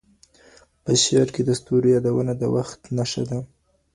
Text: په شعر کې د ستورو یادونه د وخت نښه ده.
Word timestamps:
په 0.83 0.91
شعر 1.03 1.27
کې 1.35 1.41
د 1.45 1.49
ستورو 1.59 1.87
یادونه 1.95 2.33
د 2.37 2.43
وخت 2.55 2.79
نښه 2.95 3.23
ده. 3.29 3.39